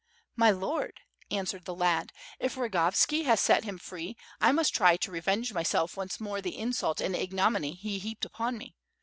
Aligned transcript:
"My 0.35 0.49
Lord/* 0.49 0.99
answered 1.29 1.65
the 1.65 1.75
lad, 1.75 2.11
"if 2.39 2.55
Rogovski 2.57 3.25
has 3.25 3.39
set 3.39 3.65
him 3.65 3.77
free, 3.77 4.17
I 4.39 4.51
must 4.51 4.73
try 4.73 4.97
to 4.97 5.11
revenge 5.11 5.53
myself 5.53 5.95
once 5.95 6.19
more 6.19 6.41
the 6.41 6.57
insult 6.57 6.99
and 7.01 7.15
ignominy 7.15 7.73
he 7.75 7.99
heaped 7.99 8.25
upon 8.25 8.57
me. 8.57 8.73